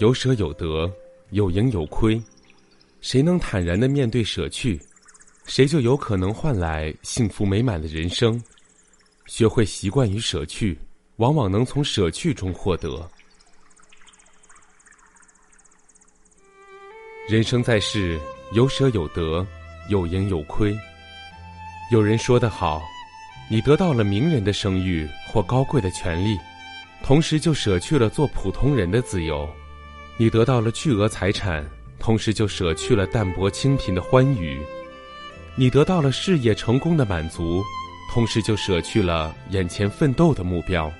[0.00, 0.90] 有舍有得，
[1.28, 2.18] 有赢有亏。
[3.02, 4.80] 谁能坦然的面对舍去？
[5.44, 8.42] 谁就有可能换来幸福美满的人生。
[9.26, 10.78] 学会习惯于舍去，
[11.16, 13.06] 往往能从舍去中获得。
[17.28, 18.18] 人生在世，
[18.54, 19.46] 有舍有得，
[19.90, 20.74] 有赢有亏。
[21.92, 22.80] 有人说得好
[23.50, 26.38] ：“你得到了名人的声誉或高贵的权利，
[27.04, 29.46] 同时就舍去了做普通人的自由；
[30.20, 31.66] 你得到了巨额财产，
[31.98, 34.60] 同时就舍去了淡泊清贫的欢愉。”
[35.56, 37.64] 你得到了事业成功的满足，
[38.12, 40.92] 同时就舍去了眼前奋斗的目标。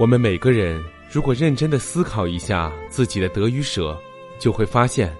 [0.00, 3.96] 我们每个人如果认真的思考一下自己的得与舍，
[4.40, 5.16] 就会发现，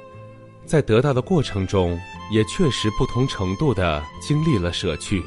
[0.66, 1.96] 在得到的过程中，
[2.32, 5.22] 也确实不同程度的经历了舍去。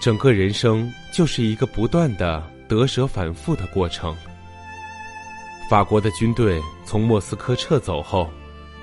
[0.00, 4.16] 整个人生就是一个不断的得舍反复的过程。
[5.70, 8.28] 法国的军队从莫斯科撤走后，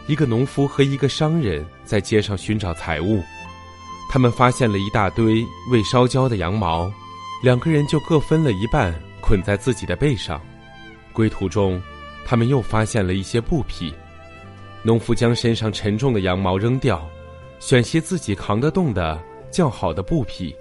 [0.07, 3.21] 一个农夫和一个商人在街上寻找财物。
[4.09, 6.89] 他们发现了一大堆未烧焦的羊毛，
[7.43, 10.39] 两个人就各分了一半，捆在自己的背上。
[11.11, 11.81] 归途中，
[12.25, 13.93] 他们又发现了一些布匹。
[14.81, 17.05] 农夫将身上沉重的羊毛扔掉，
[17.59, 20.55] 选些自己扛得动的较好的布匹，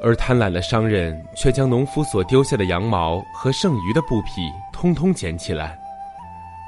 [0.00, 4.42] 而贪婪的商人却将农夫所丢下的羊毛和剩余的布匹
[4.76, 5.78] 通通捡起来。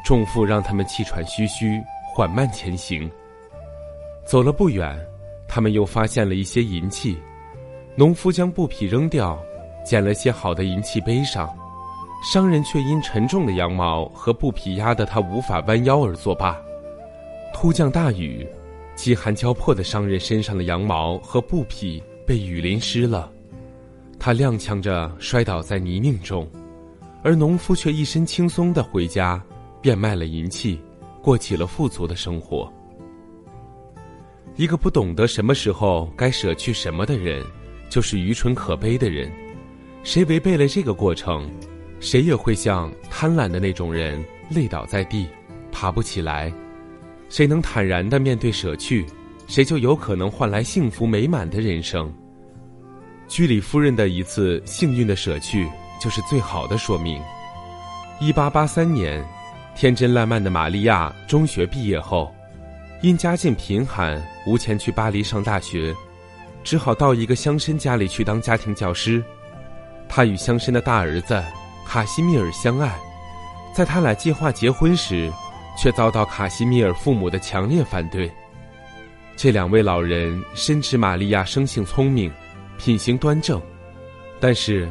[0.03, 1.79] 重负让他们气喘吁吁，
[2.15, 3.11] 缓慢前行。
[4.25, 4.99] 走了不远。
[5.51, 7.19] 他们又发现了一些银器，
[7.97, 9.39] 农夫将布匹扔掉，
[9.83, 11.49] 捡了些好的银器背上，
[12.23, 16.61] 商人却因沉重的羊毛和布匹压得他无法弯腰而作罢。
[17.55, 18.47] 突降大雨，
[18.95, 23.33] 饥寒交迫的商人身上的羊毛和布匹被雨淋湿了，
[24.19, 26.47] 他踉跄着摔倒在泥泞中，
[27.23, 29.43] 而农夫却一身轻松地回家，
[29.81, 30.81] 变卖了银器，
[31.23, 32.73] 过起了富足的生活。
[34.57, 37.45] 一个不懂得什么时候该舍去什么的人，
[37.89, 39.31] 就是愚蠢可悲的人。
[40.03, 41.51] 谁违背了这个过程，
[42.01, 45.27] 谁也会像贪婪的那种人累倒在地，
[45.71, 46.53] 爬不起来。
[47.29, 49.05] 谁能坦然的面对舍去，
[49.47, 52.13] 谁就有可能换来幸福美满的人生。
[53.27, 55.69] 居里夫人的一次幸运的舍去，
[56.01, 57.23] 就是最好的说明。
[58.21, 59.25] 一八八三年，
[59.75, 62.33] 天真烂漫的玛利亚中学毕业后。
[63.01, 65.95] 因家境贫寒，无钱去巴黎上大学，
[66.65, 69.23] 只好到一个乡绅家里去当家庭教师。
[70.09, 71.41] 他与乡绅的大儿子
[71.87, 72.93] 卡西米尔相爱，
[73.73, 75.33] 在他俩计划结婚时，
[75.81, 78.29] 却遭到卡西米尔父母的强烈反对。
[79.37, 82.33] 这两位老人深知玛利亚生性聪明，
[82.79, 83.63] 品行端正，
[84.41, 84.91] 但是，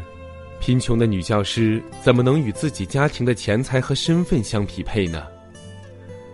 [0.59, 5.25] 贫穷的女教师怎么能与自己家庭的钱财和身份相匹配呢？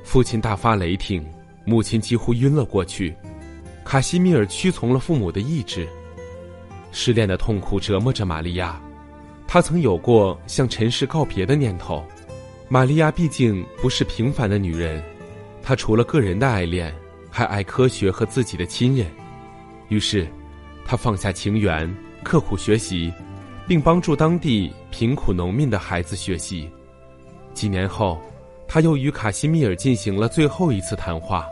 [0.03, 1.25] 父亲大发雷霆。
[1.65, 3.15] 母亲几乎晕了过去，
[3.85, 5.87] 卡西米尔屈从了父母的意志。
[6.91, 8.81] 失恋的痛苦折磨着玛利亚，
[9.47, 12.05] 她曾有过向尘世告别的念头。
[12.67, 15.01] 玛利亚毕竟不是平凡的女人，
[15.61, 16.93] 她除了个人的爱恋，
[17.29, 19.07] 还爱科学和自己的亲人。
[19.87, 20.27] 于是，
[20.85, 21.89] 她放下情缘，
[22.25, 23.09] 刻苦学习，
[23.67, 26.69] 并帮助当地贫苦农民的孩子学习。
[27.53, 28.19] 几年后。
[28.65, 31.45] 他又与卡西米尔进行了最后一次谈话，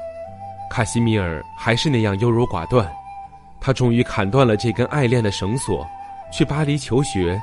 [0.71, 2.91] 卡西米尔还是那样优柔寡断。
[3.59, 5.87] 他终于砍断了这根爱恋的绳索，
[6.33, 7.39] 去巴黎求学。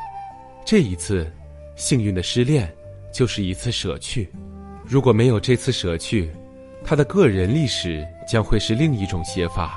[0.64, 1.32] 这一次，
[1.76, 2.68] 幸运的失恋
[3.12, 4.28] 就是一次舍去。
[4.84, 6.28] 如果没有这次舍去，
[6.84, 9.76] 他的个人历史将会是另一种写法，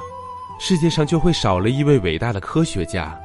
[0.59, 3.15] 世界上就会少了一位伟大的科学家。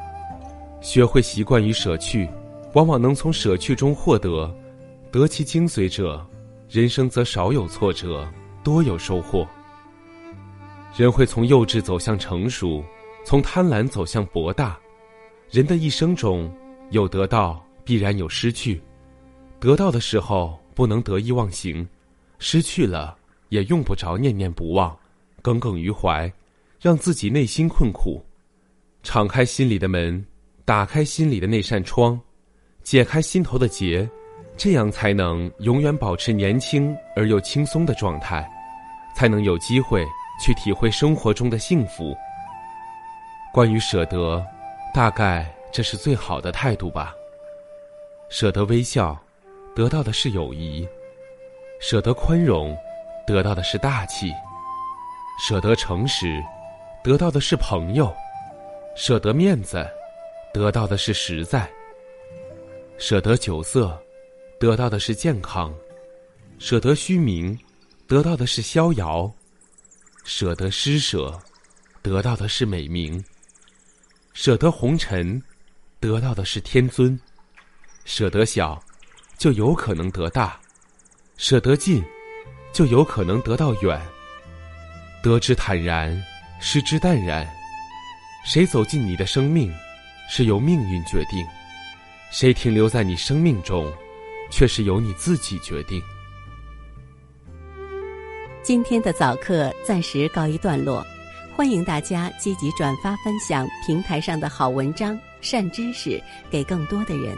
[0.86, 2.30] 学会习惯于舍去，
[2.74, 4.48] 往往能从舍去中获得，
[5.10, 6.24] 得其精髓者。
[6.68, 8.24] 人生则少有挫折，
[8.62, 9.44] 多有收获。
[10.96, 12.84] 人会从幼稚走向成熟，
[13.24, 14.78] 从贪婪走向博大。
[15.50, 16.48] 人的一生中，
[16.90, 18.80] 有得到，必然有失去。
[19.58, 21.84] 得到的时候不能得意忘形，
[22.38, 23.16] 失去了
[23.48, 24.96] 也用不着念念不忘，
[25.42, 26.32] 耿耿于怀，
[26.80, 28.24] 让自己内心困苦。
[29.02, 30.24] 敞开心里的门，
[30.66, 32.20] 打开心里的那扇窗，
[32.82, 34.06] 解开心头的结。
[34.56, 38.50] 这样才能永远保持年轻而又轻松的状态，
[39.14, 40.04] 才能有机会
[40.42, 42.16] 去体会生活中的幸福。
[43.52, 44.44] 关于舍得，
[44.92, 47.14] 大概这是最好的态度吧。
[48.28, 49.16] 舍得微笑，
[49.74, 50.84] 得到的是友谊；
[51.78, 52.76] 舍得宽容，
[53.24, 54.30] 得到的是大气；
[55.38, 56.42] 舍得诚实，
[57.04, 58.06] 得到的是朋友；
[58.96, 59.86] 舍得面子，
[60.56, 61.68] 得到的是实在；
[62.96, 64.02] 舍得酒色，
[64.58, 65.70] 得到的是健康；
[66.58, 67.58] 舍得虚名，
[68.06, 69.30] 得到的是逍遥；
[70.24, 71.38] 舍得施舍，
[72.00, 73.22] 得到的是美名；
[74.32, 75.42] 舍得红尘，
[76.00, 77.20] 得到的是天尊。
[78.06, 78.82] 舍得小，
[79.36, 80.58] 就有可能得大；
[81.36, 82.02] 舍得近，
[82.72, 84.00] 就有可能得到远。
[85.22, 86.18] 得之坦然，
[86.60, 87.46] 失之淡然。
[88.46, 89.70] 谁走进你的生命，
[90.28, 91.44] 是由命运决定；
[92.30, 93.92] 谁停留在你生命中，
[94.50, 96.02] 却是由你自己决定。
[98.62, 101.06] 今天的早课暂时告一段落，
[101.54, 106.20] 欢迎大家积极转发分享平台上的好文章、善知识，
[106.50, 107.36] 给更多的人。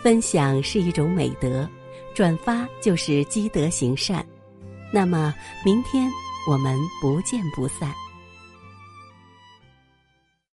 [0.00, 1.68] 分享是一种美德，
[2.14, 4.24] 转发就是积德行善。
[4.92, 5.34] 那么，
[5.64, 6.08] 明天
[6.48, 7.92] 我们不见不散。